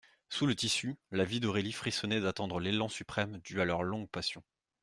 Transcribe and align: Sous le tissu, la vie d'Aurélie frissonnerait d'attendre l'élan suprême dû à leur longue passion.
Sous 0.29 0.47
le 0.47 0.55
tissu, 0.55 0.95
la 1.11 1.25
vie 1.25 1.39
d'Aurélie 1.39 1.71
frissonnerait 1.73 2.21
d'attendre 2.21 2.59
l'élan 2.59 2.87
suprême 2.89 3.37
dû 3.43 3.61
à 3.61 3.65
leur 3.65 3.83
longue 3.83 4.09
passion. 4.09 4.41